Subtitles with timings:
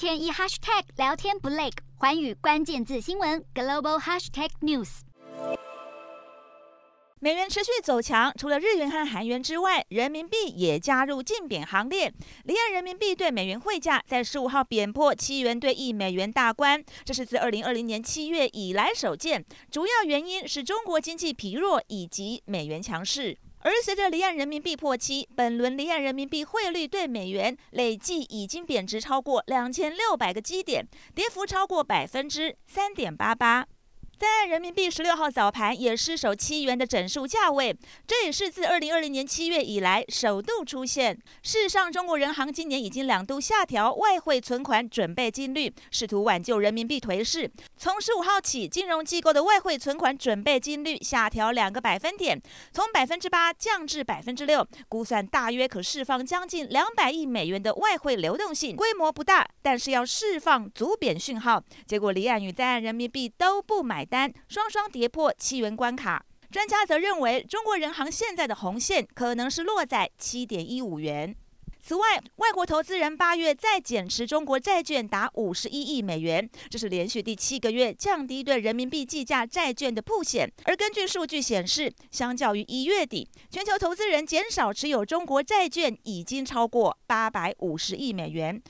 [0.00, 1.68] 天一 hashtag 聊天不累，
[1.98, 5.00] 环宇关键字新闻 global hashtag news。
[7.18, 12.10] 美元持续走强，除了日元和韩元之外，人民币也加入竞贬行列。
[12.44, 19.44] 离岸人民币对美元汇价在十五号贬破七元兑一美元大关，这是自二零二零年七月以来首见。
[19.70, 23.36] 主要原因是中国经济疲弱以及美元强势。
[23.62, 33.66] 而随着离岸人民币破七，本轮离岸人民币汇率对美元累计已经贬值超过两千六百个基点，跌幅超过百分之三点八八。
[34.20, 37.74] 在岸人民币十六号早盘也失守七元的整数价位，
[38.06, 41.18] 这也是自二零二零年七月以来首度出现。
[41.42, 47.50] 事实上，中国人行今年已经两度下调外汇存款准备金率，试图挽救人民币颓势。
[47.78, 52.38] 从十五号起，金融机构的外汇存款准备金率下调两个百分点，
[52.74, 61.64] 从百分之八降至百分之六，估算大约可释放将近两百亿美元的外汇流动性，规模不大，但是要释放足贬讯号。
[61.86, 71.34] 结果，离岸与在岸人民币都不买单双双跌破七元关卡，专家则认为，中国人行现在的红线可能是落在七点一五元。
[71.82, 80.46] 此外，外国投资人八月再减持中国债券达五十一亿美元，这是连续第七个月降低对人民币计价债券的曝险。
[80.64, 88.62] 而根据数据显示，相较于一月底，全球投资人减少持有中国债券已经超过八百五十亿美元。